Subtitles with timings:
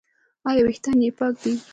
[0.47, 1.53] ایا ویښتان یې پاک دي؟